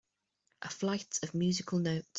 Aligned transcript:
A 0.63 0.67
flight 0.71 1.19
of 1.21 1.35
musical 1.35 1.77
notes. 1.77 2.07